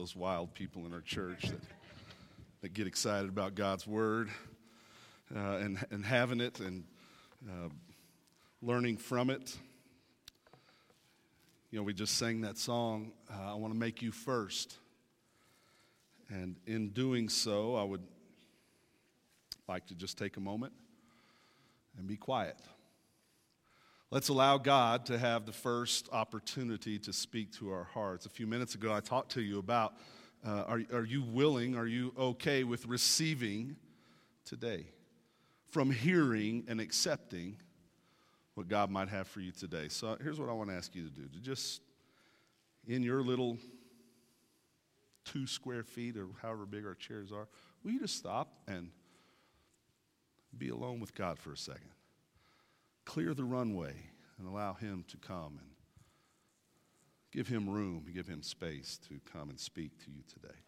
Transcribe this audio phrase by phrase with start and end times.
[0.00, 1.60] those wild people in our church that,
[2.62, 4.30] that get excited about God's word
[5.36, 6.84] uh, and, and having it and
[7.46, 7.68] uh,
[8.62, 9.54] learning from it.
[11.70, 14.78] You know, we just sang that song, uh, I Want to Make You First.
[16.30, 18.02] And in doing so, I would
[19.68, 20.72] like to just take a moment
[21.98, 22.56] and be quiet.
[24.12, 28.26] Let's allow God to have the first opportunity to speak to our hearts.
[28.26, 29.94] A few minutes ago, I talked to you about
[30.44, 33.76] uh, are, are you willing, are you okay with receiving
[34.44, 34.86] today?
[35.68, 37.58] From hearing and accepting
[38.54, 39.86] what God might have for you today.
[39.88, 41.80] So here's what I want to ask you to do to just,
[42.88, 43.58] in your little
[45.24, 47.46] two square feet or however big our chairs are,
[47.84, 48.90] will you just stop and
[50.58, 51.90] be alone with God for a second?
[53.10, 53.92] Clear the runway
[54.38, 55.70] and allow Him to come and
[57.32, 60.60] give Him room, give Him space to come and speak to you today.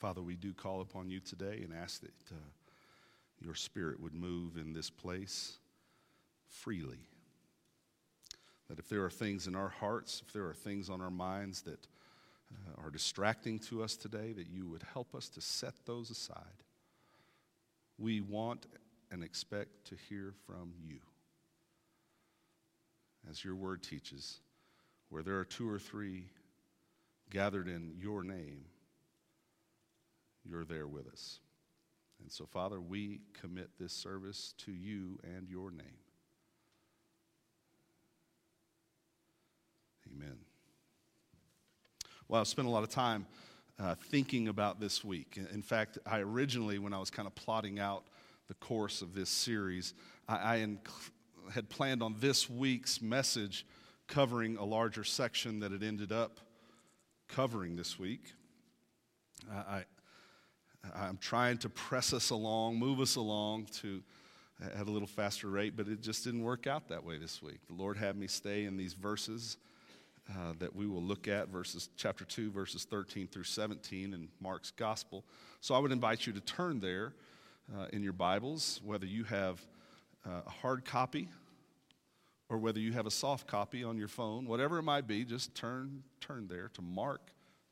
[0.00, 2.36] Father, we do call upon you today and ask that uh,
[3.38, 5.58] your spirit would move in this place
[6.48, 7.06] freely.
[8.70, 11.60] That if there are things in our hearts, if there are things on our minds
[11.62, 11.86] that
[12.50, 16.64] uh, are distracting to us today, that you would help us to set those aside.
[17.98, 18.64] We want
[19.10, 21.00] and expect to hear from you.
[23.30, 24.40] As your word teaches,
[25.10, 26.24] where there are two or three
[27.28, 28.64] gathered in your name,
[30.50, 31.38] you're there with us.
[32.20, 35.86] And so, Father, we commit this service to you and your name.
[40.12, 40.36] Amen.
[42.28, 43.26] Well, I've spent a lot of time
[43.78, 45.38] uh, thinking about this week.
[45.52, 48.04] In fact, I originally, when I was kind of plotting out
[48.48, 49.94] the course of this series,
[50.28, 51.10] I, I inc-
[51.52, 53.64] had planned on this week's message
[54.08, 56.40] covering a larger section that it ended up
[57.28, 58.32] covering this week.
[59.50, 59.84] I,
[60.94, 64.02] I'm trying to press us along, move us along to
[64.76, 67.60] at a little faster rate, but it just didn't work out that way this week.
[67.66, 69.56] The Lord had me stay in these verses
[70.30, 74.70] uh, that we will look at, verses chapter 2, verses 13 through 17 in Mark's
[74.70, 75.24] gospel.
[75.60, 77.14] So I would invite you to turn there
[77.74, 79.60] uh, in your Bibles, whether you have
[80.26, 81.28] uh, a hard copy
[82.48, 85.54] or whether you have a soft copy on your phone, whatever it might be, just
[85.54, 87.20] turn, turn there to Mark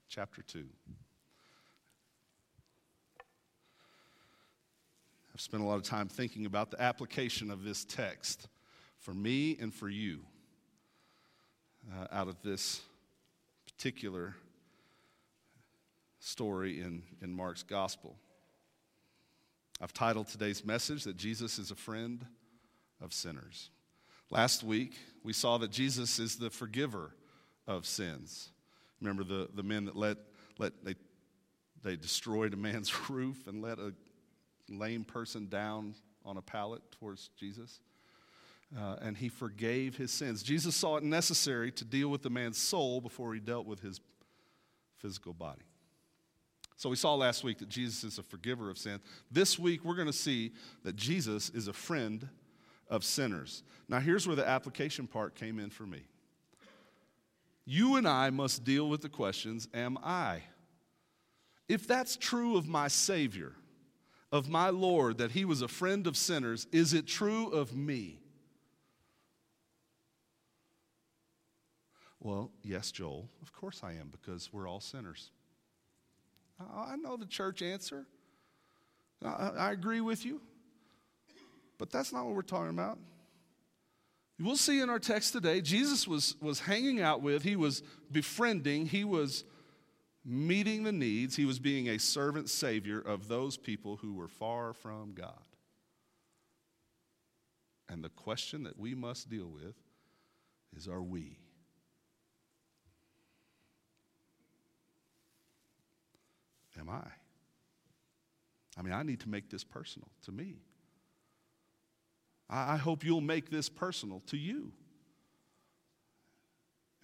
[0.09, 0.65] chapter 2.
[5.39, 8.49] I've spent a lot of time thinking about the application of this text
[8.99, 10.19] for me and for you
[11.93, 12.81] uh, out of this
[13.65, 14.35] particular
[16.19, 18.17] story in, in Mark's gospel.
[19.81, 22.27] I've titled today's message that Jesus is a friend
[23.01, 23.71] of sinners.
[24.31, 27.13] Last week, we saw that Jesus is the forgiver
[27.69, 28.51] of sins.
[29.01, 30.17] Remember the, the men that let,
[30.59, 30.97] let they,
[31.85, 33.95] they destroyed a man's roof and let a
[34.69, 37.81] lame person down on a pallet towards Jesus.
[38.77, 40.43] Uh, and he forgave his sins.
[40.43, 44.01] Jesus saw it necessary to deal with the man's soul before he dealt with his
[44.99, 45.63] physical body.
[46.77, 49.01] So we saw last week that Jesus is a forgiver of sin.
[49.31, 50.53] This week we're going to see
[50.85, 52.29] that Jesus is a friend
[52.89, 53.63] of sinners.
[53.89, 56.03] Now here's where the application part came in for me.
[57.65, 60.43] You and I must deal with the questions Am I?
[61.69, 63.53] If that's true of my Savior,
[64.31, 68.21] of my Lord that he was a friend of sinners, is it true of me?
[72.21, 75.31] Well, yes, Joel, of course I am, because we're all sinners.
[76.61, 78.07] I know the church answer.
[79.25, 80.41] I, agree with you.
[81.79, 82.99] But that's not what we're talking about.
[84.41, 87.83] We'll see in our text today, Jesus was, was hanging out with, he was
[88.13, 89.45] befriending, he was
[90.25, 94.73] meeting the needs, he was being a servant savior of those people who were far
[94.73, 95.33] from God.
[97.89, 99.75] And the question that we must deal with
[100.77, 101.39] is are we?
[106.79, 107.07] Am I?
[108.79, 110.57] I mean, I need to make this personal to me.
[112.51, 114.73] I, hope you'll make this personal to you.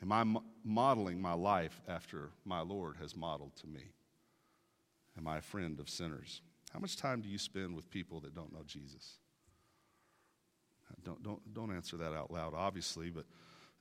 [0.05, 3.81] Am I modeling my life after my Lord has modeled to me?
[5.17, 6.43] Am I a friend of sinners?
[6.75, 9.17] How much time do you spend with people that don't know Jesus?
[11.05, 13.25] Don't, don't, don't answer that out loud, obviously, but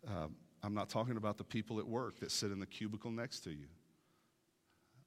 [0.08, 3.42] um, I'm not talking about the people at work that sit in the cubicle next
[3.42, 3.68] to you.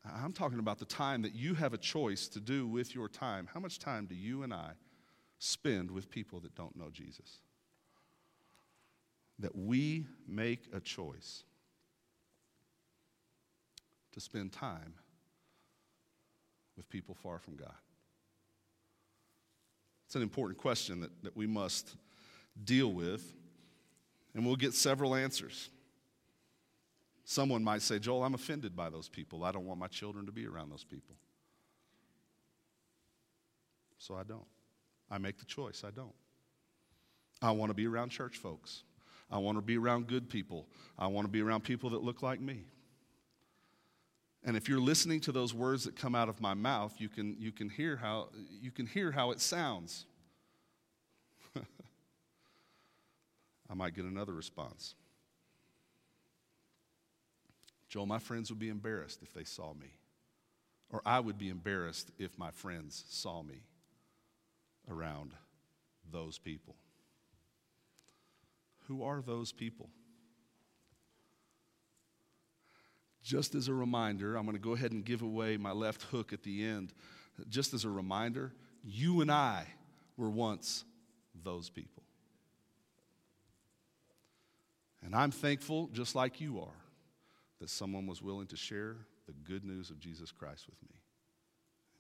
[0.04, 3.48] I'm talking about the time that you have a choice to do with your time.
[3.54, 4.72] How much time do you and I
[5.38, 7.40] spend with people that don't know Jesus?
[9.38, 11.44] That we make a choice
[14.12, 14.94] to spend time
[16.76, 17.74] with people far from God.
[20.06, 21.96] It's an important question that, that we must
[22.64, 23.34] deal with,
[24.34, 25.68] and we'll get several answers.
[27.24, 29.44] Someone might say, Joel, I'm offended by those people.
[29.44, 31.16] I don't want my children to be around those people.
[33.98, 34.46] So I don't.
[35.10, 35.82] I make the choice.
[35.84, 36.14] I don't.
[37.42, 38.84] I want to be around church folks.
[39.31, 40.67] I want to be around good people.
[40.99, 42.64] I want to be around people that look like me.
[44.44, 47.37] And if you're listening to those words that come out of my mouth, you can,
[47.38, 48.28] you can, hear, how,
[48.62, 50.06] you can hear how it sounds.
[51.56, 51.62] I
[53.75, 54.94] might get another response.
[57.88, 59.88] Joel, my friends would be embarrassed if they saw me.
[60.90, 63.64] Or I would be embarrassed if my friends saw me
[64.88, 65.32] around
[66.12, 66.76] those people.
[68.88, 69.90] Who are those people?
[73.22, 76.32] Just as a reminder, I'm going to go ahead and give away my left hook
[76.32, 76.92] at the end.
[77.48, 78.52] Just as a reminder,
[78.84, 79.66] you and I
[80.16, 80.84] were once
[81.42, 82.04] those people.
[85.04, 86.84] And I'm thankful, just like you are,
[87.60, 88.96] that someone was willing to share
[89.26, 91.00] the good news of Jesus Christ with me.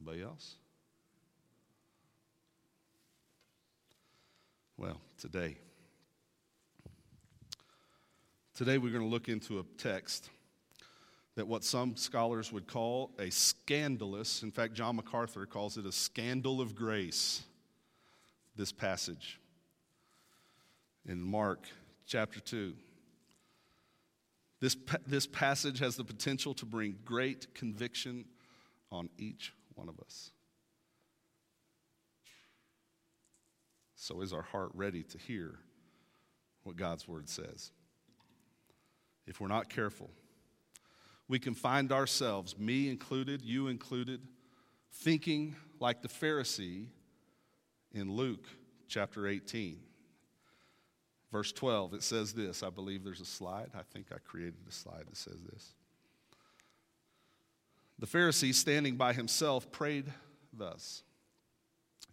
[0.00, 0.56] Anybody else?
[4.76, 5.56] Well, today,
[8.56, 10.30] today we're going to look into a text
[11.34, 15.92] that what some scholars would call a scandalous, in fact, John MacArthur calls it a
[15.92, 17.42] scandal of grace,
[18.56, 19.38] this passage
[21.06, 21.66] in Mark
[22.06, 22.72] chapter 2.
[24.60, 24.74] This,
[25.06, 28.24] this passage has the potential to bring great conviction
[28.90, 30.30] on each one of us.
[33.96, 35.58] So, is our heart ready to hear
[36.62, 37.70] what God's word says?
[39.26, 40.10] If we're not careful,
[41.28, 44.20] we can find ourselves, me included, you included,
[44.92, 46.86] thinking like the Pharisee
[47.92, 48.46] in Luke
[48.88, 49.78] chapter 18.
[51.32, 52.62] Verse 12, it says this.
[52.62, 53.70] I believe there's a slide.
[53.74, 55.74] I think I created a slide that says this.
[57.98, 60.06] The Pharisee, standing by himself, prayed
[60.52, 61.02] thus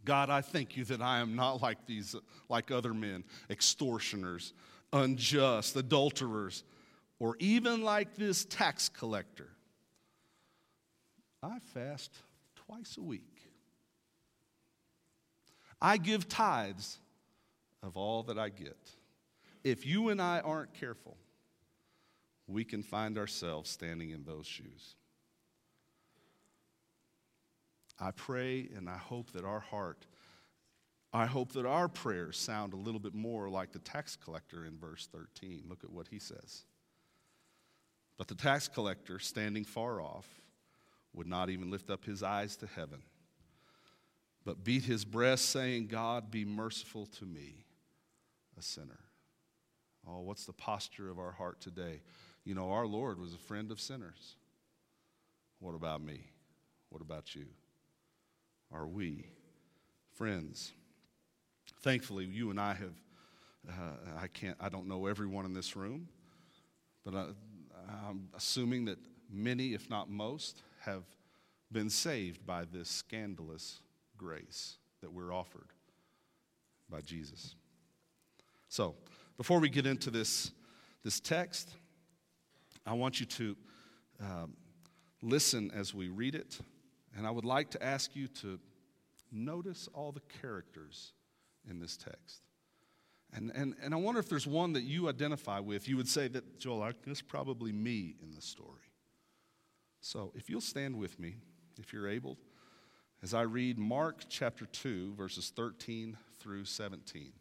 [0.05, 2.15] God, I thank you that I am not like these,
[2.49, 4.53] like other men, extortioners,
[4.91, 6.63] unjust, adulterers
[7.23, 9.47] or even like this tax collector.
[11.41, 12.11] I fast
[12.67, 13.39] twice a week.
[15.81, 16.99] I give tithes
[17.81, 18.77] of all that I get.
[19.63, 21.15] If you and I aren't careful,
[22.45, 24.95] we can find ourselves standing in those shoes.
[28.01, 30.07] I pray and I hope that our heart,
[31.13, 34.77] I hope that our prayers sound a little bit more like the tax collector in
[34.77, 35.63] verse 13.
[35.69, 36.65] Look at what he says.
[38.17, 40.27] But the tax collector, standing far off,
[41.13, 43.01] would not even lift up his eyes to heaven,
[44.45, 47.65] but beat his breast, saying, God, be merciful to me,
[48.57, 48.99] a sinner.
[50.07, 52.01] Oh, what's the posture of our heart today?
[52.43, 54.35] You know, our Lord was a friend of sinners.
[55.59, 56.27] What about me?
[56.89, 57.45] What about you?
[58.71, 59.27] Are we
[60.15, 60.73] friends?
[61.81, 62.93] Thankfully, you and I have,
[63.69, 66.09] uh, I can't, I don't know everyone in this room,
[67.05, 67.25] but uh,
[67.87, 68.99] I'm assuming that
[69.31, 71.03] many, if not most, have
[71.71, 73.81] been saved by this scandalous
[74.17, 75.67] grace that we're offered
[76.89, 77.55] by Jesus.
[78.69, 78.95] So,
[79.37, 80.51] before we get into this,
[81.03, 81.75] this text,
[82.85, 83.57] I want you to
[84.21, 84.53] um,
[85.21, 86.59] listen as we read it,
[87.17, 88.59] and I would like to ask you to
[89.31, 91.13] notice all the characters
[91.69, 92.41] in this text.
[93.35, 95.87] And, and, and I wonder if there's one that you identify with.
[95.87, 98.69] You would say that, Joel, that's probably me in the story.
[100.01, 101.37] So if you'll stand with me,
[101.79, 102.37] if you're able,
[103.23, 107.31] as I read Mark chapter 2, verses 13 through 17.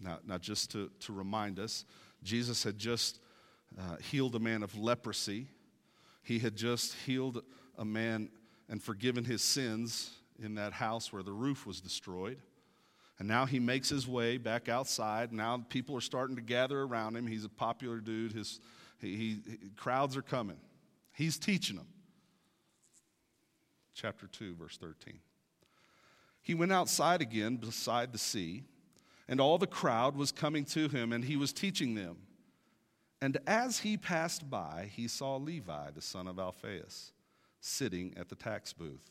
[0.00, 1.84] Now, now just to, to remind us,
[2.22, 3.20] Jesus had just
[3.78, 5.46] uh, healed a man of leprosy.
[6.22, 7.42] He had just healed
[7.78, 8.30] a man
[8.68, 10.10] and forgiven his sins
[10.42, 12.38] in that house where the roof was destroyed.
[13.20, 15.30] And now he makes his way back outside.
[15.30, 17.26] Now people are starting to gather around him.
[17.26, 18.32] He's a popular dude.
[18.32, 18.60] His
[18.98, 19.40] he, he,
[19.76, 20.56] crowds are coming.
[21.12, 21.86] He's teaching them.
[23.94, 25.18] Chapter 2, verse 13.
[26.40, 28.64] He went outside again beside the sea,
[29.28, 32.16] and all the crowd was coming to him, and he was teaching them.
[33.20, 37.12] And as he passed by, he saw Levi, the son of Alphaeus,
[37.60, 39.10] sitting at the tax booth.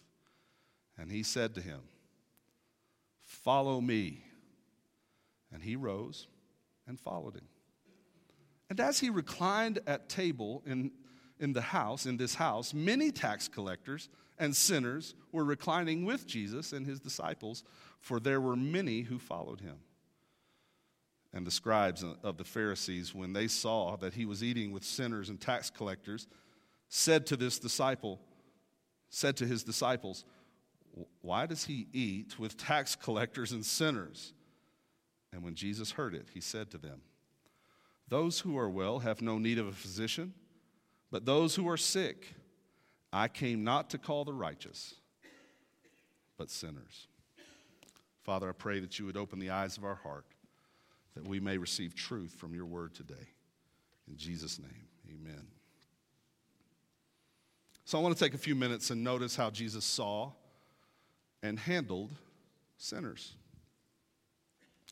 [0.98, 1.82] And he said to him,
[3.29, 4.24] Follow me.
[5.53, 6.27] And he rose
[6.88, 7.48] and followed him.
[8.71, 10.91] And as he reclined at table in,
[11.39, 14.09] in the house, in this house, many tax collectors
[14.39, 17.63] and sinners were reclining with Jesus and his disciples,
[18.00, 19.77] for there were many who followed him.
[21.31, 25.29] And the scribes of the Pharisees, when they saw that he was eating with sinners
[25.29, 26.27] and tax collectors,
[26.88, 28.19] said to this disciple,
[29.09, 30.25] said to his disciples,
[31.22, 34.34] Why does he eat with tax collectors and sinners?
[35.32, 37.01] And when Jesus heard it, he said to them,
[38.08, 40.34] Those who are well have no need of a physician,
[41.12, 42.36] but those who are sick.
[43.12, 44.94] I came not to call the righteous,
[46.38, 47.08] but sinners.
[48.24, 50.25] Father, I pray that you would open the eyes of our heart,
[51.15, 53.29] that we may receive truth from your word today.
[54.08, 55.48] In Jesus' name, amen.
[57.86, 60.34] So I want to take a few minutes and notice how Jesus saw
[61.41, 62.12] and handled
[62.77, 63.34] sinners,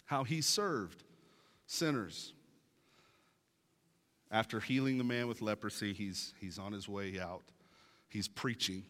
[0.06, 1.04] how he served
[1.66, 2.34] sinners.
[4.30, 7.44] After healing the man with leprosy, he's, he's on his way out
[8.10, 8.84] He's preaching,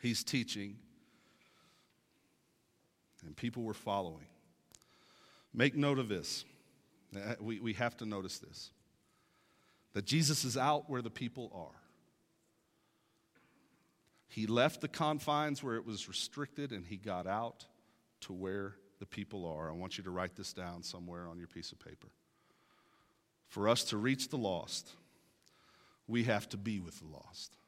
[0.00, 0.76] he's teaching,
[3.24, 4.26] and people were following.
[5.54, 6.44] Make note of this.
[7.14, 8.70] Uh, we, we have to notice this
[9.92, 11.81] that Jesus is out where the people are.
[14.32, 17.66] He left the confines where it was restricted and he got out
[18.22, 19.68] to where the people are.
[19.68, 22.08] I want you to write this down somewhere on your piece of paper.
[23.48, 24.88] For us to reach the lost,
[26.08, 27.58] we have to be with the lost.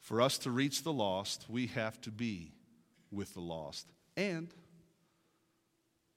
[0.00, 2.50] For us to reach the lost, we have to be
[3.12, 3.86] with the lost.
[4.16, 4.48] And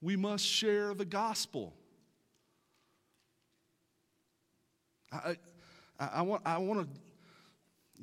[0.01, 1.75] we must share the gospel.
[5.11, 5.37] I,
[5.99, 7.01] I, I want, I want to,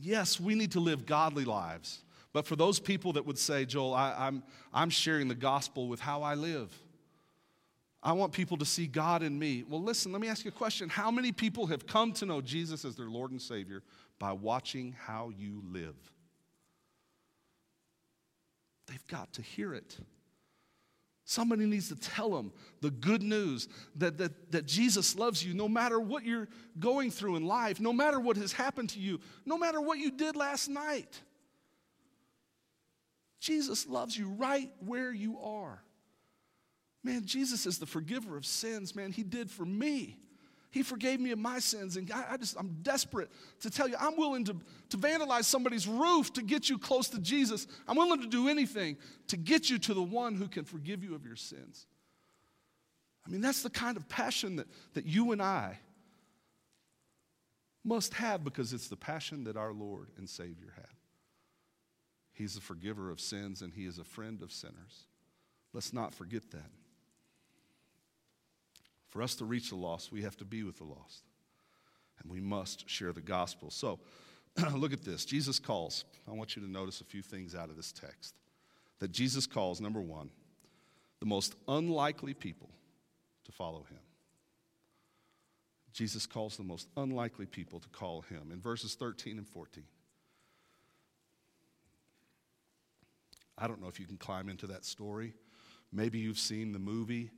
[0.00, 2.02] yes, we need to live godly lives.
[2.32, 6.00] But for those people that would say, Joel, I, I'm, I'm sharing the gospel with
[6.00, 6.70] how I live.
[8.02, 9.64] I want people to see God in me.
[9.68, 10.88] Well, listen, let me ask you a question.
[10.88, 13.82] How many people have come to know Jesus as their Lord and Savior
[14.18, 15.96] by watching how you live?
[18.86, 19.96] They've got to hear it.
[21.28, 25.68] Somebody needs to tell them the good news that, that, that Jesus loves you no
[25.68, 29.58] matter what you're going through in life, no matter what has happened to you, no
[29.58, 31.20] matter what you did last night.
[33.40, 35.82] Jesus loves you right where you are.
[37.02, 39.10] Man, Jesus is the forgiver of sins, man.
[39.10, 40.18] He did for me.
[40.70, 41.96] He forgave me of my sins.
[41.96, 43.30] And I, I just, I'm desperate
[43.60, 44.56] to tell you, I'm willing to,
[44.90, 47.66] to vandalize somebody's roof to get you close to Jesus.
[47.88, 48.96] I'm willing to do anything
[49.28, 51.86] to get you to the one who can forgive you of your sins.
[53.26, 55.78] I mean, that's the kind of passion that, that you and I
[57.84, 60.84] must have because it's the passion that our Lord and Savior had.
[62.32, 65.06] He's a forgiver of sins and He is a friend of sinners.
[65.72, 66.70] Let's not forget that.
[69.16, 71.22] For us to reach the lost, we have to be with the lost.
[72.20, 73.70] And we must share the gospel.
[73.70, 73.98] So,
[74.74, 75.24] look at this.
[75.24, 76.04] Jesus calls.
[76.28, 78.34] I want you to notice a few things out of this text.
[78.98, 80.28] That Jesus calls, number one,
[81.20, 82.68] the most unlikely people
[83.46, 84.00] to follow him.
[85.94, 89.82] Jesus calls the most unlikely people to call him in verses 13 and 14.
[93.56, 95.32] I don't know if you can climb into that story.
[95.90, 97.30] Maybe you've seen the movie.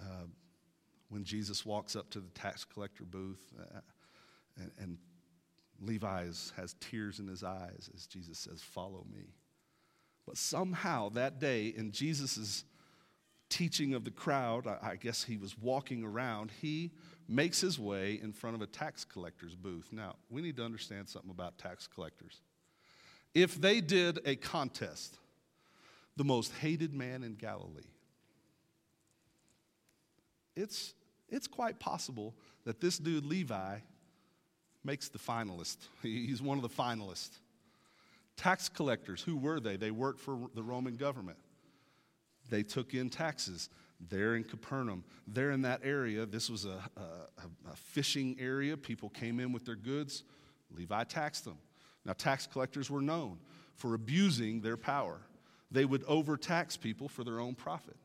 [0.00, 0.24] Uh,
[1.12, 3.80] when Jesus walks up to the tax collector booth uh,
[4.56, 4.98] and, and
[6.56, 9.34] has tears in his eyes as Jesus says, Follow me.
[10.26, 12.64] But somehow that day in Jesus'
[13.50, 16.92] teaching of the crowd, I guess he was walking around, he
[17.28, 19.88] makes his way in front of a tax collector's booth.
[19.92, 22.40] Now, we need to understand something about tax collectors.
[23.34, 25.18] If they did a contest,
[26.16, 27.82] the most hated man in Galilee,
[30.56, 30.94] it's
[31.32, 32.34] it's quite possible
[32.64, 33.78] that this dude, Levi,
[34.84, 35.78] makes the finalist.
[36.02, 37.38] He's one of the finalists.
[38.36, 39.76] Tax collectors, who were they?
[39.76, 41.38] They worked for the Roman government.
[42.50, 43.68] They took in taxes.
[44.10, 45.04] They're in Capernaum.
[45.26, 46.26] They're in that area.
[46.26, 48.76] This was a, a, a fishing area.
[48.76, 50.24] People came in with their goods.
[50.76, 51.58] Levi taxed them.
[52.04, 53.38] Now, tax collectors were known
[53.74, 55.20] for abusing their power.
[55.70, 57.96] they would overtax people for their own profit.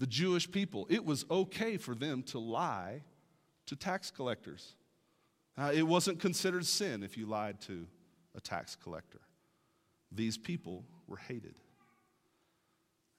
[0.00, 3.02] The Jewish people, it was okay for them to lie
[3.66, 4.72] to tax collectors.
[5.58, 7.86] Uh, it wasn't considered sin if you lied to
[8.34, 9.20] a tax collector.
[10.10, 11.60] These people were hated.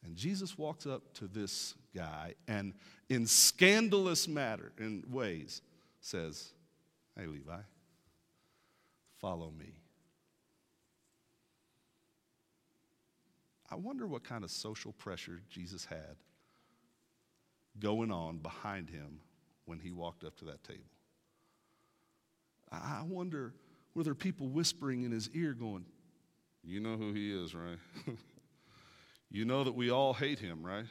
[0.03, 2.73] And Jesus walks up to this guy and,
[3.09, 5.61] in scandalous matter, in ways,
[5.99, 6.51] says,
[7.15, 7.61] Hey, Levi,
[9.19, 9.75] follow me.
[13.69, 16.17] I wonder what kind of social pressure Jesus had
[17.79, 19.19] going on behind him
[19.65, 20.83] when he walked up to that table.
[22.71, 23.53] I wonder
[23.93, 25.85] were there people whispering in his ear going,
[26.63, 27.77] You know who he is, right?
[29.29, 30.85] you know that we all hate him, right?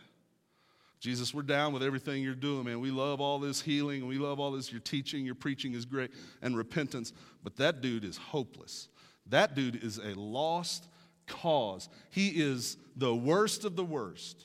[1.01, 2.79] Jesus, we're down with everything you're doing, man.
[2.79, 4.71] We love all this healing, we love all this.
[4.71, 6.11] Your teaching, your preaching is great,
[6.43, 7.13] and repentance.
[7.43, 8.89] But that dude is hopeless.
[9.27, 10.89] That dude is a lost
[11.27, 11.89] cause.
[12.11, 14.45] He is the worst of the worst.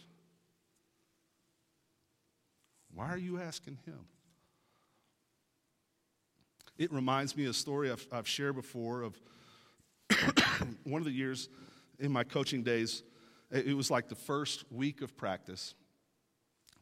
[2.95, 3.99] Why are you asking him?
[6.77, 9.19] It reminds me of a story I've, I've shared before of
[10.83, 11.49] one of the years
[11.99, 13.03] in my coaching days.
[13.51, 15.75] It was like the first week of practice.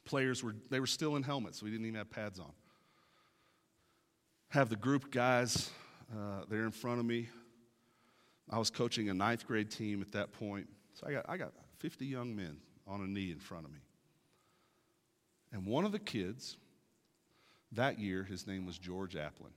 [0.05, 1.61] Players were, they were still in helmets.
[1.61, 2.51] We didn't even have pads on.
[4.49, 5.71] Have the group guys
[6.11, 7.27] uh, there in front of me.
[8.49, 10.67] I was coaching a ninth grade team at that point.
[10.93, 13.79] So I got, I got 50 young men on a knee in front of me.
[15.53, 16.57] And one of the kids,
[17.71, 19.51] that year, his name was George Applin.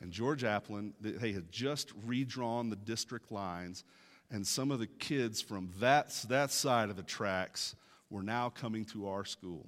[0.00, 3.82] And George Applin, they had just redrawn the district lines,
[4.30, 7.74] and some of the kids from that, that side of the tracks
[8.10, 9.66] were now coming to our school.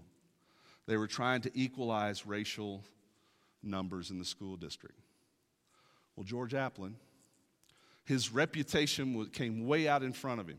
[0.86, 2.84] They were trying to equalize racial
[3.62, 4.98] numbers in the school district.
[6.14, 6.92] Well, George Applin,
[8.04, 10.58] his reputation came way out in front of him.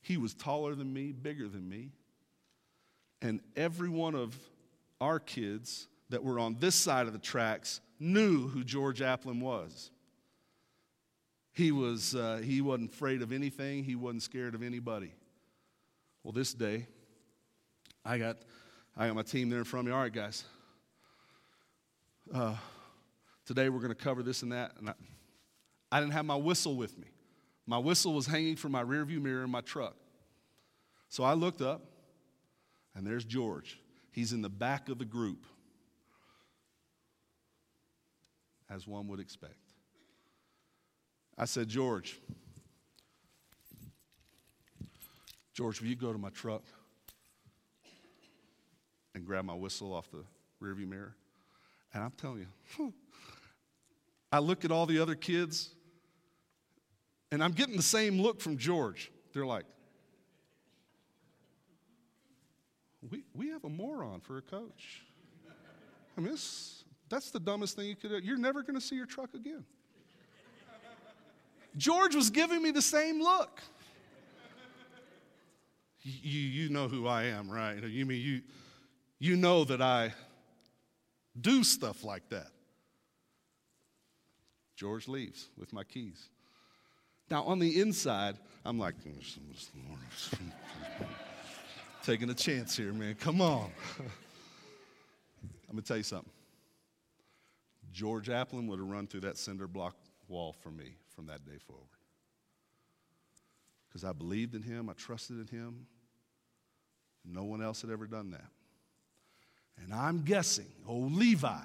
[0.00, 1.90] He was taller than me, bigger than me.
[3.22, 4.36] And every one of
[5.00, 9.90] our kids that were on this side of the tracks knew who George Applin was.
[11.52, 15.12] He, was, uh, he wasn't afraid of anything, he wasn't scared of anybody.
[16.22, 16.86] Well, this day,
[18.04, 18.38] I got,
[18.96, 19.96] I got my team there in front of me.
[19.96, 20.44] All right, guys.
[22.32, 22.54] Uh,
[23.44, 24.72] today we're going to cover this and that.
[24.78, 24.94] And I,
[25.92, 27.08] I didn't have my whistle with me.
[27.66, 29.94] My whistle was hanging from my rearview mirror in my truck.
[31.08, 31.82] So I looked up,
[32.94, 33.78] and there's George.
[34.12, 35.46] He's in the back of the group,
[38.68, 39.54] as one would expect.
[41.38, 42.18] I said, George,
[45.54, 46.62] George, will you go to my truck
[49.14, 50.24] and grab my whistle off the
[50.62, 51.14] rearview mirror?
[51.92, 52.46] And I'm telling
[52.78, 52.92] you,
[54.32, 55.70] I look at all the other kids,
[57.32, 59.10] and I'm getting the same look from George.
[59.32, 59.64] They're like,
[63.08, 65.02] we, we have a moron for a coach.
[66.16, 66.36] I mean,
[67.08, 68.18] that's the dumbest thing you could do.
[68.18, 69.64] You're never going to see your truck again.
[71.76, 73.60] George was giving me the same look.
[76.02, 77.82] You, you know who I am, right?
[77.82, 78.40] You mean you,
[79.18, 80.12] you know that I
[81.38, 82.48] do stuff like that.
[84.76, 86.30] George leaves with my keys.
[87.30, 89.22] Now, on the inside, I'm like, mm,
[92.02, 93.14] taking a chance here, man.
[93.14, 93.70] Come on.
[93.98, 96.30] I'm going to tell you something.
[97.92, 99.96] George Applin would have run through that cinder block
[100.28, 101.88] wall for me from that day forward
[103.90, 105.86] because I believed in him, I trusted in him.
[107.24, 108.46] No one else had ever done that.
[109.82, 111.58] And I'm guessing, oh, Levi,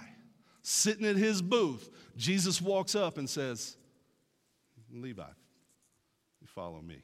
[0.61, 3.77] sitting at his booth, Jesus walks up and says,
[4.91, 5.23] Levi,
[6.41, 7.01] you follow me.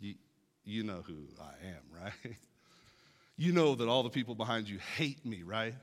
[0.00, 0.14] You,
[0.64, 2.36] you know who I am, right?
[3.36, 5.74] You know that all the people behind you hate me, right?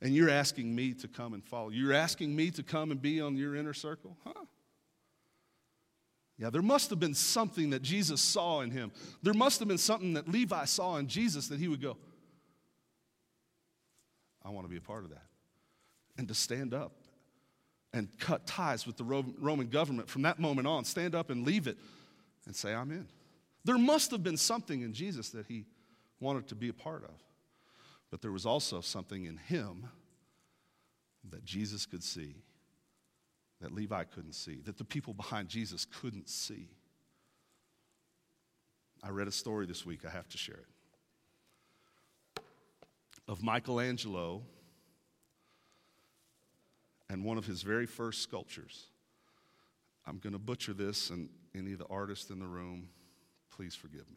[0.00, 1.70] And you're asking me to come and follow.
[1.70, 4.16] You're asking me to come and be on your inner circle?
[4.24, 4.44] Huh?
[6.38, 8.92] Yeah, there must have been something that Jesus saw in him.
[9.22, 11.96] There must have been something that Levi saw in Jesus that he would go,
[14.44, 15.26] I want to be a part of that.
[16.18, 16.92] And to stand up
[17.92, 21.66] and cut ties with the Roman government from that moment on, stand up and leave
[21.66, 21.78] it
[22.46, 23.06] and say, I'm in.
[23.64, 25.64] There must have been something in Jesus that he
[26.20, 27.14] wanted to be a part of.
[28.10, 29.88] But there was also something in him
[31.30, 32.36] that Jesus could see
[33.60, 36.68] that Levi couldn't see, that the people behind Jesus couldn't see.
[39.02, 40.58] I read a story this week, I have to share
[42.36, 42.42] it,
[43.26, 44.42] of Michelangelo
[47.08, 48.86] and one of his very first sculptures.
[50.06, 52.88] I'm going to butcher this, and any of the artists in the room,
[53.56, 54.16] please forgive me.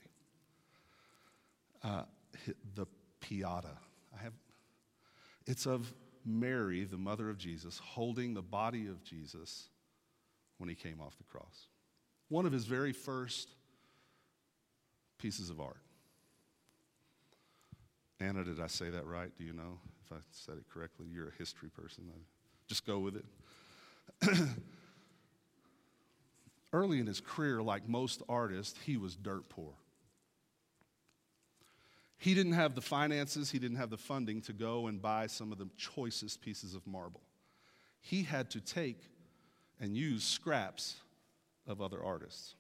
[1.84, 2.04] Uh,
[2.76, 2.86] the
[3.22, 3.78] Pietà.
[4.18, 4.34] I have.
[5.46, 5.94] It's of
[6.26, 9.70] Mary, the mother of Jesus, holding the body of Jesus
[10.58, 11.68] when he came off the cross.
[12.30, 13.50] One of his very first
[15.18, 15.78] pieces of art.
[18.20, 19.32] Anna, did I say that right?
[19.38, 21.06] Do you know if I said it correctly?
[21.14, 22.04] You're a history person.
[22.68, 23.26] Just go with it.
[26.74, 29.74] Early in his career, like most artists, he was dirt poor.
[32.18, 35.52] He didn't have the finances, he didn't have the funding to go and buy some
[35.52, 37.22] of the choicest pieces of marble.
[38.02, 39.00] He had to take
[39.80, 40.96] and use scraps
[41.68, 42.56] of other artists.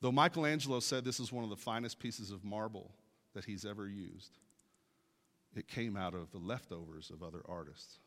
[0.00, 2.90] Though Michelangelo said this is one of the finest pieces of marble
[3.34, 4.36] that he's ever used,
[5.54, 7.98] it came out of the leftovers of other artists.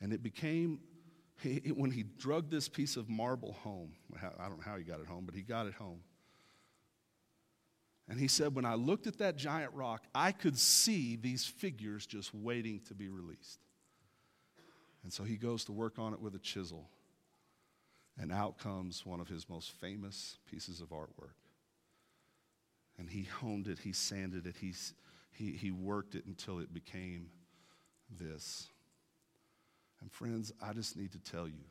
[0.00, 0.80] And it became,
[1.40, 5.00] he, when he drug this piece of marble home, I don't know how he got
[5.00, 6.00] it home, but he got it home.
[8.08, 12.06] And he said, When I looked at that giant rock, I could see these figures
[12.06, 13.60] just waiting to be released.
[15.04, 16.88] And so he goes to work on it with a chisel.
[18.20, 21.36] And out comes one of his most famous pieces of artwork.
[22.98, 24.74] And he honed it, he sanded it, he,
[25.30, 27.30] he, he worked it until it became
[28.10, 28.66] this.
[30.00, 31.64] And friends, I just need to tell you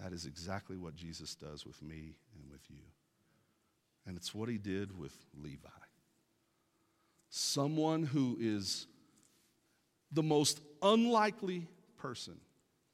[0.00, 2.82] that is exactly what Jesus does with me and with you.
[4.06, 5.68] And it's what he did with Levi.
[7.30, 8.86] Someone who is
[10.10, 12.38] the most unlikely person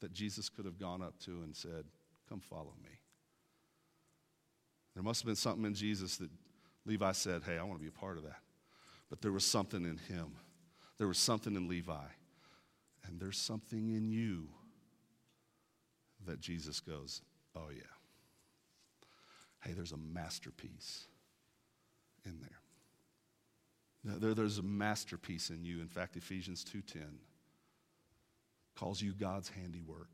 [0.00, 1.84] that Jesus could have gone up to and said,
[2.28, 2.90] Come follow me.
[4.94, 6.30] There must have been something in Jesus that
[6.84, 8.40] Levi said, Hey, I want to be a part of that.
[9.08, 10.32] But there was something in him,
[10.98, 11.94] there was something in Levi.
[13.08, 14.48] And there's something in you
[16.26, 17.22] that Jesus goes,
[17.56, 17.82] Oh, yeah
[19.64, 21.04] hey, there's a masterpiece
[22.24, 24.18] in there.
[24.18, 25.80] there there's a masterpiece in you.
[25.80, 27.02] In fact, Ephesians 2.10
[28.76, 30.08] calls you God's handiwork.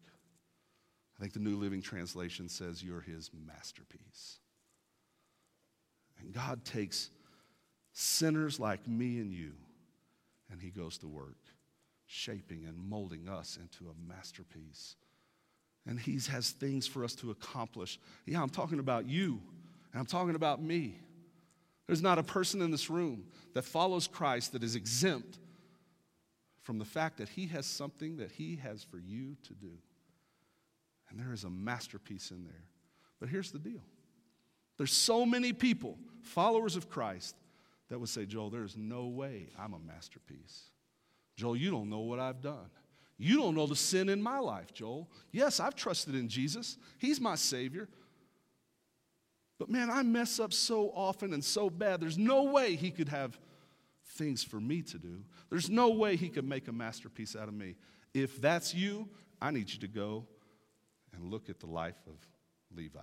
[1.16, 4.38] I think the New Living Translation says you're his masterpiece.
[6.18, 7.10] And God takes
[7.92, 9.52] sinners like me and you,
[10.50, 11.36] and he goes to work,
[12.06, 14.96] shaping and molding us into a masterpiece
[15.86, 17.98] and He has things for us to accomplish.
[18.26, 19.40] Yeah, I'm talking about you,
[19.92, 20.98] and I'm talking about me.
[21.86, 25.38] There's not a person in this room that follows Christ that is exempt
[26.62, 29.72] from the fact that He has something that He has for you to do.
[31.10, 32.64] And there is a masterpiece in there.
[33.20, 33.82] But here's the deal
[34.78, 37.36] there's so many people, followers of Christ,
[37.90, 40.70] that would say, Joel, there's no way I'm a masterpiece.
[41.36, 42.70] Joel, you don't know what I've done.
[43.16, 45.08] You don't know the sin in my life, Joel.
[45.32, 47.88] Yes, I've trusted in Jesus, He's my Savior.
[49.58, 52.00] But man, I mess up so often and so bad.
[52.00, 53.38] There's no way He could have
[54.04, 55.22] things for me to do.
[55.48, 57.76] There's no way He could make a masterpiece out of me.
[58.12, 59.08] If that's you,
[59.40, 60.26] I need you to go
[61.14, 62.14] and look at the life of
[62.74, 63.00] Levi.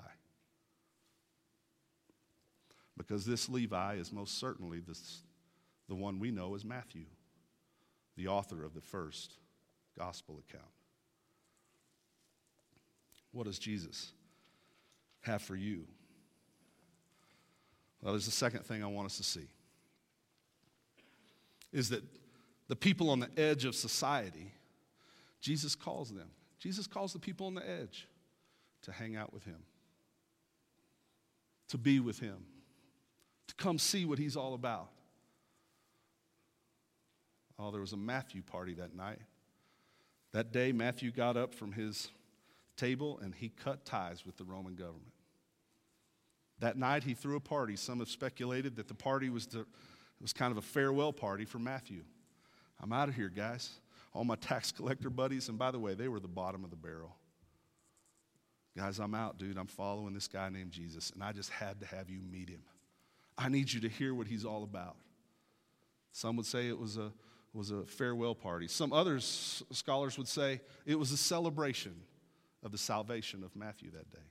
[2.98, 5.24] Because this Levi is most certainly this,
[5.88, 7.06] the one we know as Matthew,
[8.22, 9.34] the author of the first
[9.98, 10.70] gospel account.
[13.32, 14.12] What does Jesus
[15.22, 15.86] have for you?
[18.02, 19.48] Well, there's a second thing I want us to see
[21.72, 22.04] is that
[22.68, 24.52] the people on the edge of society,
[25.40, 26.30] Jesus calls them.
[26.60, 28.08] Jesus calls the people on the edge
[28.84, 29.64] to hang out with him,
[31.70, 32.46] to be with him,
[33.48, 34.90] to come see what he's all about.
[37.62, 39.19] Oh, there was a Matthew party that night.
[40.32, 42.10] That day, Matthew got up from his
[42.76, 45.12] table and he cut ties with the Roman government.
[46.60, 47.76] That night, he threw a party.
[47.76, 49.67] Some have speculated that the party was, to,
[50.19, 52.04] was kind of a farewell party for Matthew.
[52.80, 53.69] I'm out of here, guys.
[54.13, 56.76] All my tax collector buddies, and by the way, they were the bottom of the
[56.76, 57.15] barrel.
[58.76, 59.58] Guys, I'm out, dude.
[59.58, 62.62] I'm following this guy named Jesus, and I just had to have you meet him.
[63.38, 64.95] I need you to hear what he's all about.
[66.12, 67.12] Some would say it was a
[67.54, 68.68] was a farewell party.
[68.68, 71.96] Some other scholars would say it was a celebration
[72.64, 74.30] of the salvation of Matthew that day,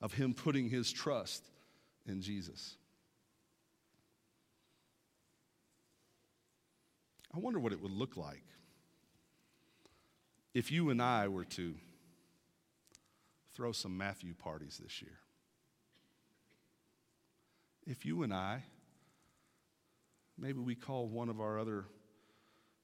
[0.00, 1.44] of him putting his trust
[2.06, 2.76] in Jesus.
[7.34, 8.44] I wonder what it would look like
[10.54, 11.74] if you and I were to
[13.54, 15.18] throw some Matthew parties this year.
[17.86, 18.62] If you and I
[20.38, 21.86] Maybe we call one of our other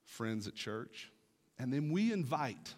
[0.04, 1.10] friends at church,
[1.58, 2.74] and then we invite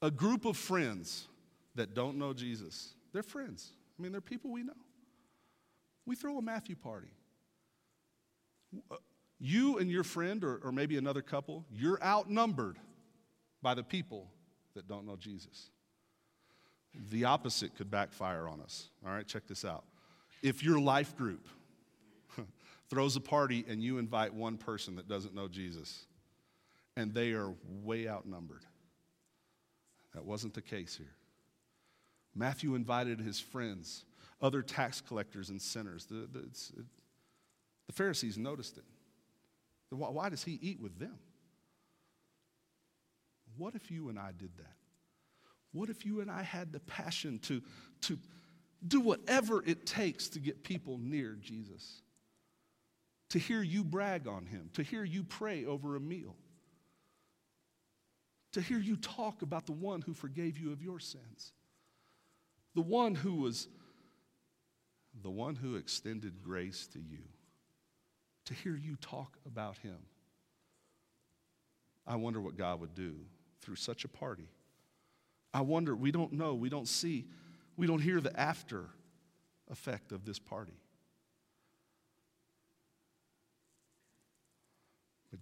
[0.00, 1.28] a group of friends
[1.74, 3.70] that don't know Jesus, they're friends.
[3.98, 4.72] I mean, they're people we know.
[6.06, 7.08] We throw a Matthew party.
[8.90, 8.96] Uh,
[9.38, 12.78] you and your friend, or, or maybe another couple, you're outnumbered
[13.60, 14.28] by the people
[14.74, 15.70] that don't know Jesus.
[17.10, 18.88] The opposite could backfire on us.
[19.06, 19.84] All right, check this out.
[20.42, 21.46] If your life group
[22.92, 26.04] throws a party and you invite one person that doesn't know Jesus,
[26.94, 28.66] and they are way outnumbered,
[30.12, 31.14] that wasn't the case here.
[32.34, 34.04] Matthew invited his friends,
[34.42, 36.04] other tax collectors and sinners.
[36.04, 36.84] The, the, it,
[37.86, 38.84] the Pharisees noticed it.
[39.88, 41.18] Why, why does he eat with them?
[43.56, 44.76] What if you and I did that?
[45.72, 47.62] What if you and I had the passion to,
[48.02, 48.18] to
[48.86, 52.02] do whatever it takes to get people near Jesus?
[53.32, 56.36] To hear you brag on him, to hear you pray over a meal,
[58.52, 61.52] to hear you talk about the one who forgave you of your sins,
[62.74, 63.68] the one who was
[65.22, 67.22] the one who extended grace to you,
[68.44, 69.96] to hear you talk about him.
[72.06, 73.14] I wonder what God would do
[73.62, 74.50] through such a party.
[75.54, 77.28] I wonder, we don't know, we don't see,
[77.78, 78.90] we don't hear the after
[79.70, 80.74] effect of this party.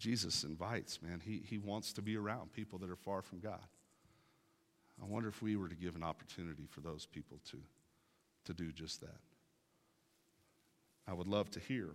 [0.00, 1.20] Jesus invites, man.
[1.22, 3.60] He, he wants to be around people that are far from God.
[5.00, 7.58] I wonder if we were to give an opportunity for those people to,
[8.46, 9.20] to do just that.
[11.06, 11.90] I would love to hear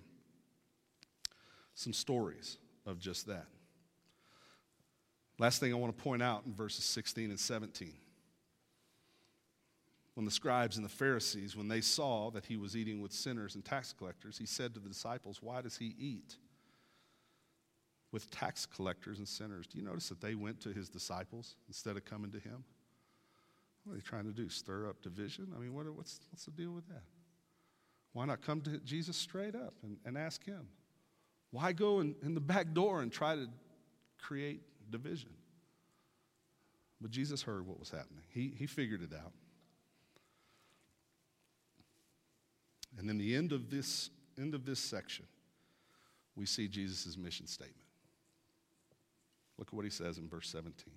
[1.73, 3.47] some stories of just that.
[5.39, 7.91] Last thing I want to point out in verses 16 and 17
[10.13, 13.55] when the scribes and the Pharisees, when they saw that he was eating with sinners
[13.55, 16.37] and tax collectors, he said to the disciples, Why does he eat
[18.15, 19.67] with tax collectors and sinners?
[19.67, 22.63] Do you notice that they went to his disciples instead of coming to him?
[23.83, 24.47] What are they trying to do?
[24.47, 25.49] Stir up division?
[25.53, 27.03] I mean, what, what's, what's the deal with that?
[28.13, 30.65] Why not come to Jesus straight up and, and ask him?
[31.51, 33.49] Why go in, in the back door and try to
[34.17, 35.31] create division?
[37.01, 39.33] But Jesus heard what was happening, he, he figured it out.
[42.97, 45.25] And in the end of this, end of this section,
[46.37, 47.84] we see Jesus' mission statement.
[49.57, 50.93] Look at what he says in verse 17.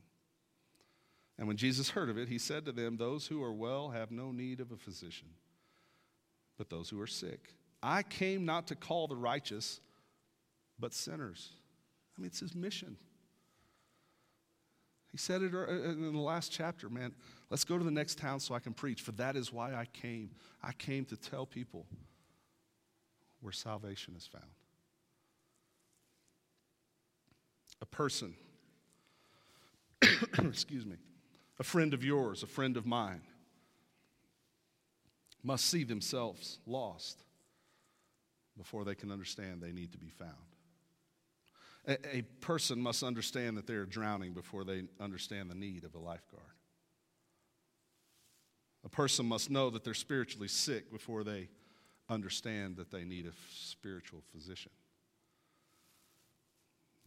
[1.39, 4.11] And when Jesus heard of it, he said to them, Those who are well have
[4.11, 5.29] no need of a physician,
[6.57, 7.55] but those who are sick.
[7.83, 9.81] I came not to call the righteous,
[10.79, 11.51] but sinners.
[12.17, 12.97] I mean, it's his mission.
[15.13, 17.15] He said it uh, in the last chapter, man.
[17.51, 19.87] Let's go to the next town so I can preach, for that is why I
[19.93, 20.31] came.
[20.63, 21.87] I came to tell people
[23.41, 24.45] where salvation is found.
[27.81, 28.35] A person,
[30.45, 30.97] excuse me,
[31.59, 33.23] a friend of yours, a friend of mine,
[35.43, 37.23] must see themselves lost
[38.57, 40.33] before they can understand they need to be found.
[41.87, 45.95] A, a person must understand that they are drowning before they understand the need of
[45.95, 46.45] a lifeguard.
[48.85, 51.49] A person must know that they're spiritually sick before they
[52.09, 54.73] understand that they need a spiritual physician.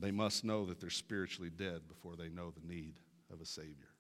[0.02, 2.96] They must know that they're spiritually dead before they know the need
[3.32, 3.92] of a Savior.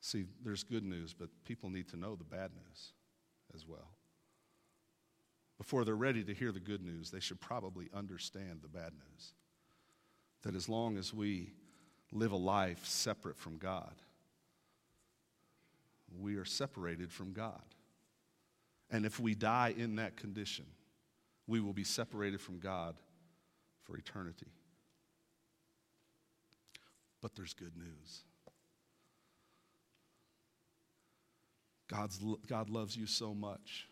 [0.00, 2.92] See, there's good news, but people need to know the bad news
[3.52, 3.90] as well.
[5.58, 9.32] Before they're ready to hear the good news, they should probably understand the bad news.
[10.42, 11.50] That as long as we
[12.12, 13.94] live a life separate from God,
[16.20, 17.64] we are separated from God.
[18.92, 20.66] And if we die in that condition,
[21.48, 22.94] we will be separated from God
[23.86, 24.46] for eternity.
[27.22, 28.24] But there's good news.
[31.88, 33.88] God's, God loves you so much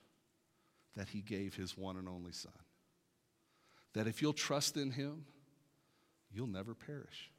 [0.97, 2.53] that he gave his one and only Son.
[3.95, 5.25] That if you'll trust in him,
[6.33, 7.31] you'll never perish,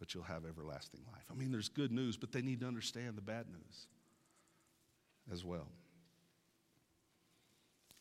[0.00, 1.24] but you'll have everlasting life.
[1.30, 3.86] I mean, there's good news, but they need to understand the bad news
[5.32, 5.68] as well.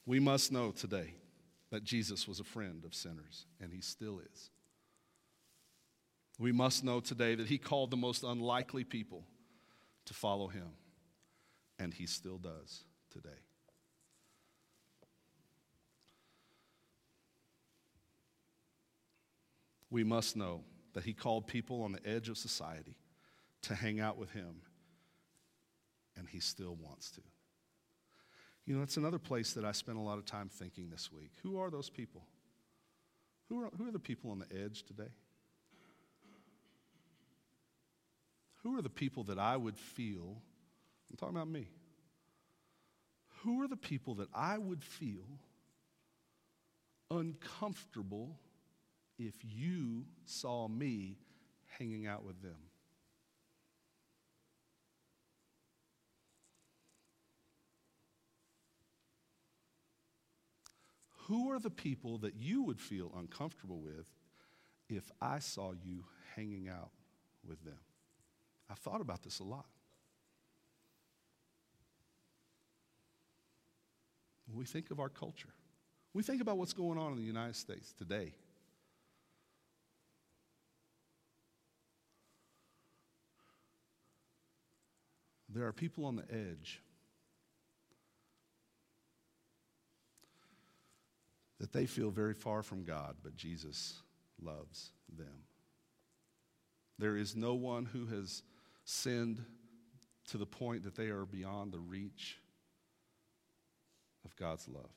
[0.05, 1.13] We must know today
[1.69, 4.49] that Jesus was a friend of sinners, and he still is.
[6.39, 9.23] We must know today that he called the most unlikely people
[10.05, 10.69] to follow him,
[11.79, 13.29] and he still does today.
[19.89, 22.95] We must know that he called people on the edge of society
[23.63, 24.61] to hang out with him,
[26.15, 27.21] and he still wants to.
[28.67, 31.31] You know, it's another place that I spent a lot of time thinking this week.
[31.41, 32.25] Who are those people?
[33.47, 35.09] Who are, who are the people on the edge today?
[38.63, 40.41] Who are the people that I would feel?
[41.09, 41.69] I'm talking about me.
[43.43, 45.23] Who are the people that I would feel
[47.09, 48.37] uncomfortable
[49.17, 51.15] if you saw me
[51.79, 52.66] hanging out with them?
[61.27, 64.07] Who are the people that you would feel uncomfortable with
[64.87, 66.91] if I saw you hanging out
[67.45, 67.79] with them?
[68.69, 69.65] I've thought about this a lot.
[74.47, 75.49] When we think of our culture,
[76.13, 78.33] we think about what's going on in the United States today.
[85.49, 86.81] There are people on the edge
[91.59, 94.01] that they feel very far from God, but Jesus
[94.41, 95.43] loves them.
[96.99, 98.43] There is no one who has
[98.83, 99.43] sinned
[100.29, 102.37] to the point that they are beyond the reach
[104.25, 104.89] of God's love.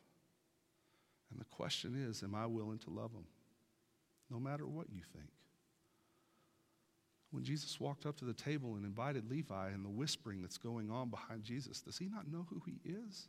[1.30, 3.26] And the question is Am I willing to love them?
[4.30, 5.30] No matter what you think.
[7.30, 10.90] When Jesus walked up to the table and invited Levi and the whispering that's going
[10.90, 13.28] on behind Jesus, does he not know who he is?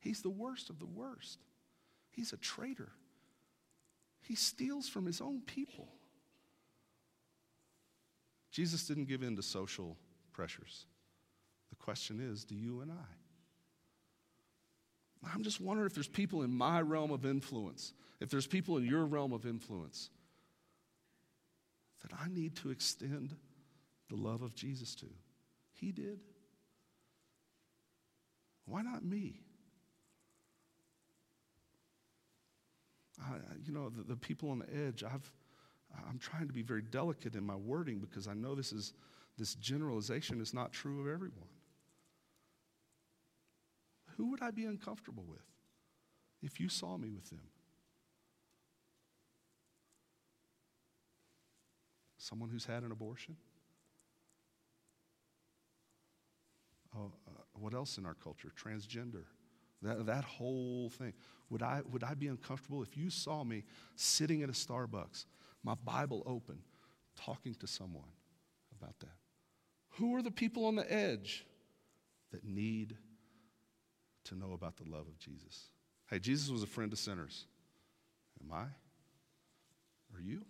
[0.00, 1.40] He's the worst of the worst.
[2.14, 2.92] He's a traitor.
[4.22, 5.88] He steals from his own people.
[8.50, 9.96] Jesus didn't give in to social
[10.32, 10.86] pressures.
[11.70, 13.04] The question is do you and I?
[15.32, 18.84] I'm just wondering if there's people in my realm of influence, if there's people in
[18.84, 20.10] your realm of influence
[22.02, 23.34] that I need to extend
[24.10, 25.06] the love of Jesus to.
[25.72, 26.20] He did.
[28.66, 29.40] Why not me?
[33.64, 35.30] You know, the, the people on the edge, I've,
[36.08, 38.92] I'm trying to be very delicate in my wording because I know this is
[39.36, 41.48] this generalization is not true of everyone.
[44.16, 45.42] Who would I be uncomfortable with
[46.42, 47.40] if you saw me with them?
[52.16, 53.36] Someone who's had an abortion?
[56.96, 58.50] Oh, uh, what else in our culture?
[58.56, 59.24] Transgender.
[59.84, 61.12] That, that whole thing.
[61.50, 63.64] Would I, would I be uncomfortable if you saw me
[63.96, 65.26] sitting at a Starbucks,
[65.62, 66.58] my Bible open,
[67.14, 68.08] talking to someone
[68.80, 69.16] about that?
[69.98, 71.46] Who are the people on the edge
[72.32, 72.96] that need
[74.24, 75.68] to know about the love of Jesus?
[76.08, 77.46] Hey, Jesus was a friend of sinners.
[78.42, 78.64] Am I?
[80.16, 80.42] Are you?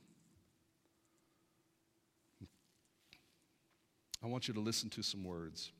[4.22, 5.72] I want you to listen to some words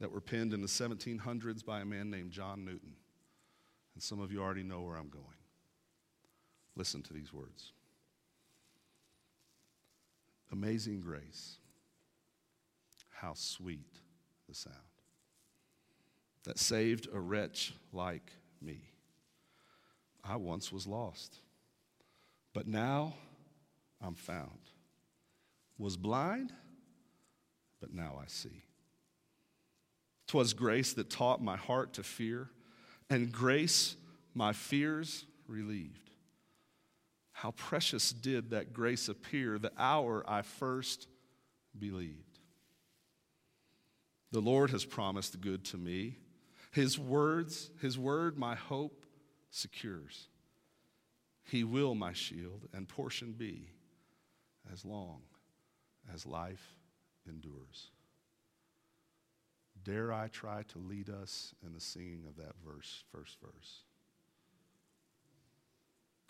[0.00, 2.94] that were penned in the 1700s by a man named John Newton.
[3.94, 5.24] And some of you already know where I'm going.
[6.74, 7.72] Listen to these words
[10.52, 11.58] Amazing grace,
[13.10, 14.00] how sweet
[14.48, 14.76] the sound
[16.44, 18.32] that saved a wretch like
[18.62, 18.80] me.
[20.24, 21.36] I once was lost,
[22.52, 23.14] but now
[24.00, 24.58] I'm found.
[25.78, 26.52] Was blind,
[27.80, 28.64] but now I see.
[30.30, 32.48] 'Twas grace that taught my heart to fear,
[33.10, 33.96] and grace
[34.32, 36.08] my fears relieved.
[37.32, 41.08] How precious did that grace appear the hour I first
[41.76, 42.38] believed.
[44.30, 46.18] The Lord has promised good to me.
[46.70, 49.04] His words, his word, my hope
[49.50, 50.28] secures.
[51.42, 53.72] He will my shield and portion be
[54.72, 55.22] as long
[56.14, 56.76] as life
[57.28, 57.90] endures.
[59.84, 63.84] Dare I try to lead us in the singing of that verse, first verse?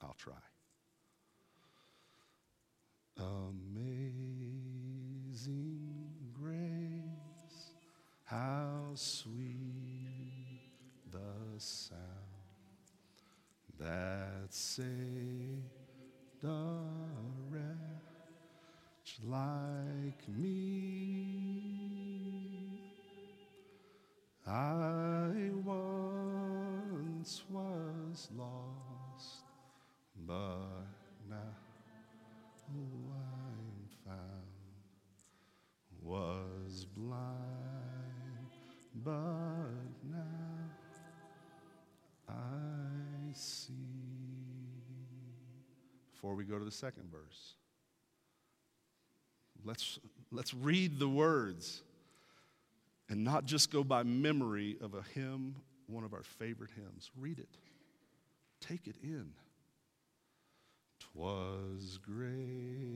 [0.03, 0.35] I'll try.
[3.19, 4.21] Amazing
[6.33, 7.73] grace,
[8.25, 10.61] how sweet
[11.11, 11.99] the sound
[13.79, 15.65] that saved
[16.45, 16.79] a
[17.51, 22.20] wretch like me.
[24.51, 25.31] I
[25.65, 29.45] once was lost,
[30.27, 30.89] but
[31.29, 31.37] now
[32.69, 34.19] I'm found.
[36.03, 37.39] Was blind,
[39.05, 39.15] but
[40.11, 40.19] now
[42.29, 43.73] I see.
[46.11, 47.55] Before we go to the second verse,
[49.65, 50.01] let's,
[50.33, 51.83] let's read the words
[53.11, 55.57] and not just go by memory of a hymn,
[55.89, 57.11] one of our favorite hymns.
[57.19, 57.59] Read it,
[58.61, 59.33] take it in.
[61.01, 62.87] Twas grace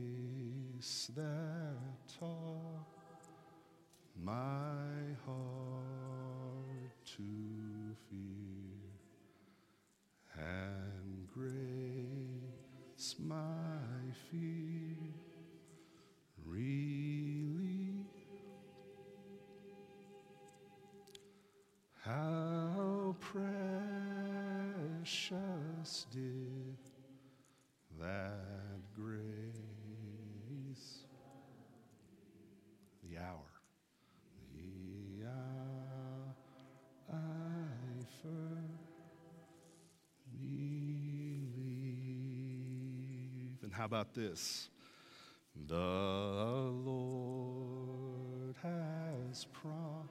[1.16, 1.78] that
[2.18, 2.86] taught
[4.22, 5.34] my heart
[7.16, 7.22] to
[8.08, 8.84] fear
[10.38, 13.34] and grace my
[14.30, 14.83] fear.
[43.84, 44.70] How about this?
[45.68, 45.74] The
[46.86, 47.04] Lord
[48.62, 50.08] has promised.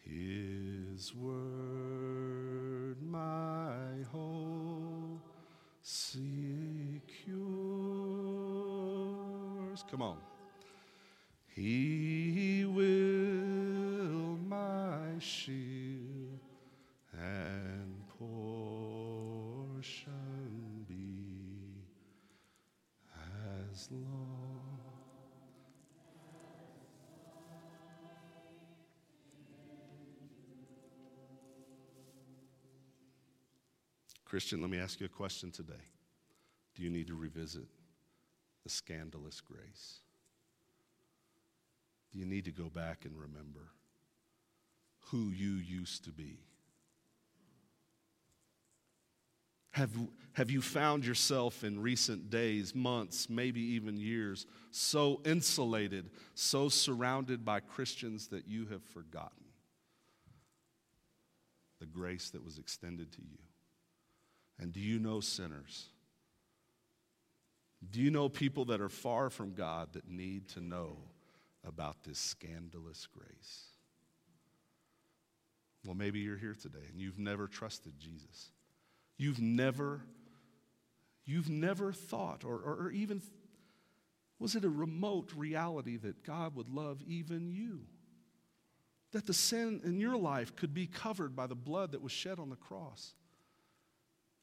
[0.00, 5.22] His word, my hope
[5.82, 7.04] secures.
[9.88, 10.16] Come on.
[11.46, 15.69] He will my shield
[34.30, 35.82] Christian, let me ask you a question today.
[36.76, 37.66] Do you need to revisit
[38.62, 39.98] the scandalous grace?
[42.12, 43.72] Do you need to go back and remember
[45.06, 46.38] who you used to be?
[49.72, 49.90] Have,
[50.34, 57.44] have you found yourself in recent days, months, maybe even years, so insulated, so surrounded
[57.44, 59.46] by Christians that you have forgotten
[61.80, 63.38] the grace that was extended to you?
[64.60, 65.88] And do you know sinners?
[67.90, 70.98] Do you know people that are far from God that need to know
[71.66, 73.64] about this scandalous grace?
[75.84, 78.52] Well, maybe you're here today and you've never trusted Jesus.
[79.16, 80.02] You've never,
[81.24, 83.22] you've never thought, or, or, or even,
[84.38, 87.80] was it a remote reality that God would love even you?
[89.12, 92.38] That the sin in your life could be covered by the blood that was shed
[92.38, 93.14] on the cross.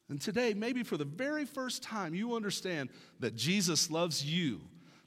[0.08, 2.88] And today, maybe for the very first time, you understand
[3.20, 4.60] that Jesus loves you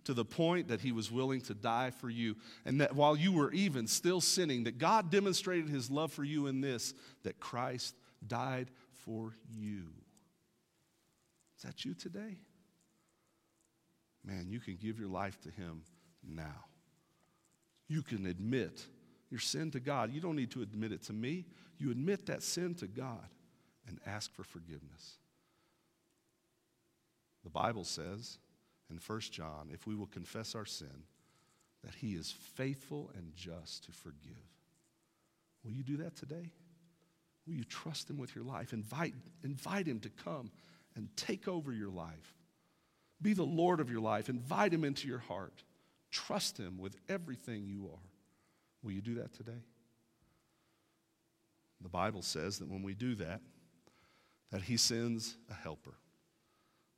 [0.03, 2.35] to the point that he was willing to die for you.
[2.65, 6.47] And that while you were even still sinning, that God demonstrated his love for you
[6.47, 6.93] in this,
[7.23, 7.95] that Christ
[8.25, 8.69] died
[9.05, 9.85] for you.
[11.57, 12.37] Is that you today?
[14.23, 15.81] Man, you can give your life to him
[16.23, 16.65] now.
[17.87, 18.85] You can admit
[19.31, 20.13] your sin to God.
[20.13, 21.45] You don't need to admit it to me.
[21.79, 23.27] You admit that sin to God
[23.87, 25.17] and ask for forgiveness.
[27.43, 28.37] The Bible says
[28.89, 31.05] in 1 John, if we will confess our sin,
[31.83, 34.35] that he is faithful and just to forgive.
[35.63, 36.51] Will you do that today?
[37.47, 38.73] Will you trust him with your life?
[38.73, 40.51] Invite, invite him to come
[40.95, 42.35] and take over your life.
[43.21, 44.29] Be the Lord of your life.
[44.29, 45.63] Invite him into your heart.
[46.11, 48.09] Trust him with everything you are.
[48.83, 49.63] Will you do that today?
[51.81, 53.41] The Bible says that when we do that,
[54.51, 55.95] that he sends a helper.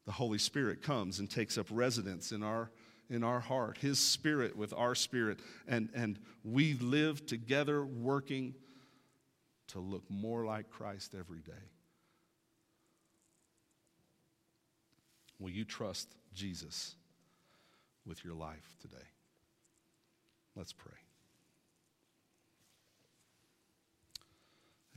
[0.06, 2.72] The Holy Spirit comes and takes up residence in our,
[3.10, 8.54] in our heart, his spirit with our spirit, and, and we live together working
[9.68, 11.52] to look more like Christ every day.
[15.40, 16.96] Will you trust Jesus
[18.06, 18.98] with your life today?
[20.56, 20.94] Let's pray.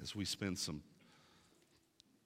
[0.03, 0.83] As we spend some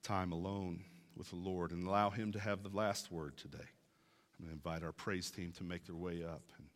[0.02, 0.84] time alone
[1.16, 3.58] with the Lord and allow Him to have the last word today.
[3.58, 6.66] I'm going to invite our praise team to make their way up and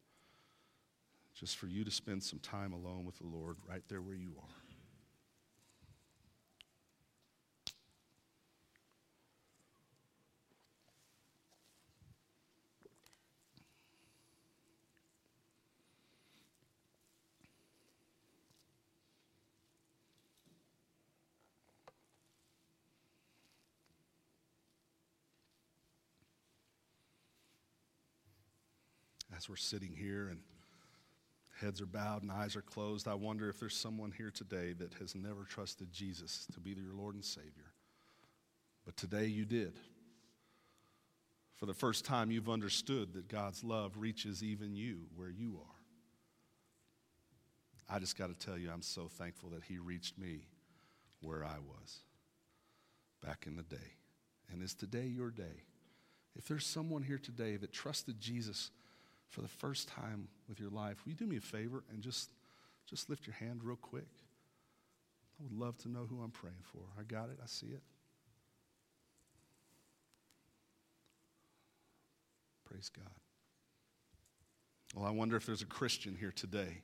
[1.35, 4.33] just for you to spend some time alone with the Lord right there where you
[4.39, 4.64] are.
[29.45, 30.41] As we're sitting here and
[31.61, 34.95] heads are bowed and eyes are closed, I wonder if there's someone here today that
[34.95, 37.73] has never trusted Jesus to be your Lord and Savior.
[38.87, 39.79] But today you did.
[41.57, 45.77] For the first time, you've understood that God's love reaches even you where you are.
[47.95, 50.47] I just got to tell you, I'm so thankful that He reached me
[51.21, 51.99] where I was
[53.23, 53.93] back in the day.
[54.51, 55.65] And is today your day?
[56.35, 58.71] If there's someone here today that trusted Jesus
[59.31, 62.31] for the first time with your life, will you do me a favor and just,
[62.87, 64.09] just lift your hand real quick?
[65.41, 66.83] I would love to know who I'm praying for.
[66.99, 67.83] I got it, I see it.
[72.65, 73.11] Praise God.
[74.95, 76.83] Well, I wonder if there's a Christian here today.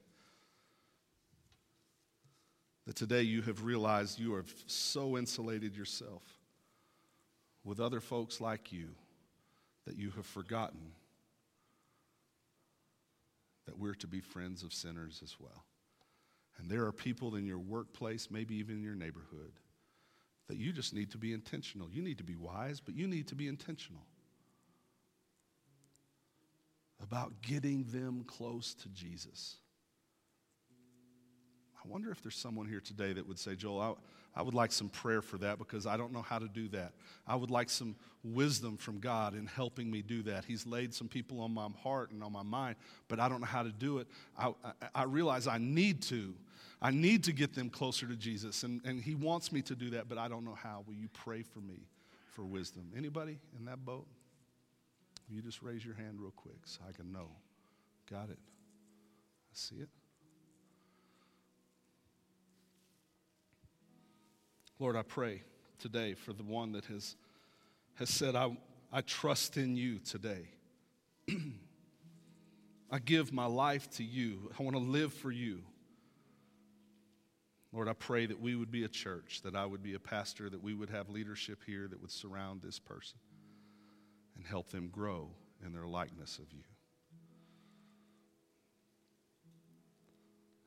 [2.87, 6.23] That today you have realized you have so insulated yourself
[7.65, 8.89] with other folks like you
[9.87, 10.93] that you have forgotten
[13.71, 15.65] that we're to be friends of sinners as well.
[16.59, 19.53] And there are people in your workplace, maybe even in your neighborhood,
[20.49, 21.89] that you just need to be intentional.
[21.89, 24.03] You need to be wise, but you need to be intentional
[27.01, 29.57] about getting them close to Jesus.
[31.77, 33.93] I wonder if there's someone here today that would say, Joel, I,
[34.35, 36.93] I, would like some prayer for that because I don't know how to do that.
[37.27, 40.45] I would like some wisdom from God in helping me do that.
[40.45, 42.77] He's laid some people on my heart and on my mind,
[43.09, 44.09] but I don't know how to do it.
[44.39, 46.35] I, I, I realize I need to.
[46.83, 49.91] I need to get them closer to Jesus, and, and He wants me to do
[49.91, 50.83] that, but I don't know how.
[50.87, 51.87] Will you pray for me
[52.31, 52.91] for wisdom?
[52.97, 54.07] Anybody in that boat?
[55.29, 57.29] You just raise your hand real quick so I can know.
[58.11, 58.39] Got it.
[58.41, 59.89] I see it.
[64.81, 65.43] Lord, I pray
[65.79, 67.15] today for the one that has,
[67.97, 68.57] has said, I,
[68.91, 70.49] I trust in you today.
[72.91, 74.51] I give my life to you.
[74.59, 75.61] I want to live for you.
[77.75, 80.49] Lord, I pray that we would be a church, that I would be a pastor,
[80.49, 83.19] that we would have leadership here that would surround this person
[84.35, 85.29] and help them grow
[85.65, 86.65] in their likeness of you.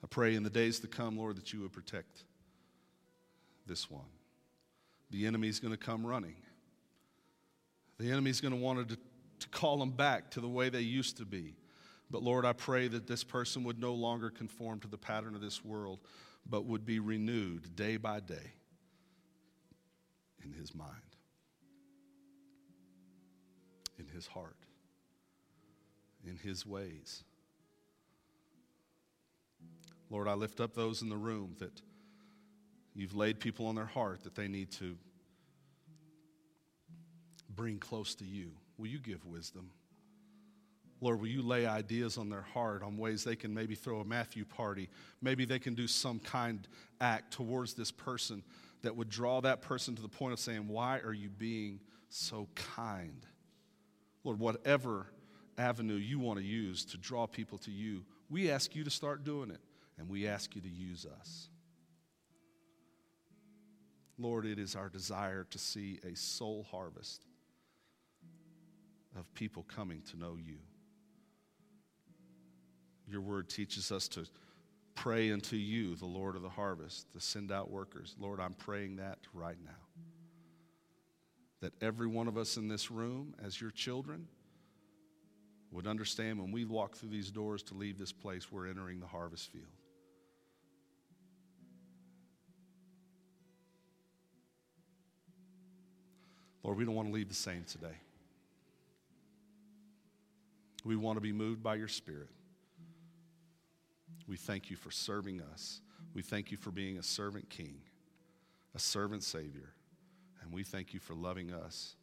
[0.04, 2.26] I pray in the days to come, Lord, that you would protect
[3.66, 4.02] this one.
[5.12, 6.36] The enemy's going to come running.
[8.00, 8.98] The enemy's going to want to,
[9.40, 11.56] to call them back to the way they used to be.
[12.10, 15.42] But Lord, I pray that this person would no longer conform to the pattern of
[15.42, 16.00] this world,
[16.46, 18.54] but would be renewed day by day
[20.44, 21.14] in his mind
[24.00, 24.58] in his heart,
[26.26, 27.24] in his ways.
[30.10, 31.82] Lord, I lift up those in the room that
[32.96, 34.96] you've laid people on their heart that they need to
[37.50, 38.52] bring close to you.
[38.78, 39.70] Will you give wisdom?
[41.02, 44.06] Lord, will you lay ideas on their heart on ways they can maybe throw a
[44.06, 44.90] Matthew party?
[45.22, 46.66] Maybe they can do some kind
[47.02, 48.42] act towards this person
[48.84, 52.48] that would draw that person to the point of saying, Why are you being so
[52.56, 53.26] kind?
[54.24, 55.08] Lord, whatever
[55.58, 59.26] avenue you want to use to draw people to you, we ask you to start
[59.26, 59.60] doing it,
[59.98, 61.50] and we ask you to use us.
[64.18, 67.26] Lord, it is our desire to see a soul harvest
[69.18, 70.58] of people coming to know you.
[73.08, 74.26] Your word teaches us to
[74.96, 78.16] pray unto you, the Lord of the harvest, to send out workers.
[78.20, 79.72] Lord, I'm praying that right now
[81.62, 84.28] that every one of us in this room, as your children,
[85.72, 89.08] would understand when we walk through these doors to leave this place, we're entering the
[89.08, 89.72] harvest field.
[96.64, 97.98] Lord, we don't want to leave the same today.
[100.86, 102.30] We want to be moved by your Spirit.
[104.28, 105.82] We thank you for serving us.
[106.14, 107.76] We thank you for being a servant king,
[108.76, 109.74] a servant Savior.
[110.42, 111.96] And we thank you for loving us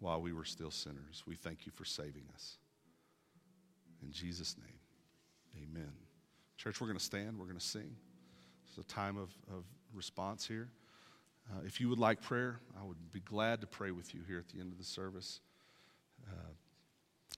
[0.00, 1.22] while we were still sinners.
[1.26, 2.58] We thank you for saving us.
[4.02, 5.92] In Jesus' name, amen.
[6.56, 7.96] Church, we're going to stand, we're going to sing.
[8.68, 10.68] It's a time of, of response here.
[11.50, 14.38] Uh, if you would like prayer, I would be glad to pray with you here
[14.38, 15.40] at the end of the service.
[16.28, 16.52] Uh,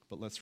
[0.08, 0.38] but let's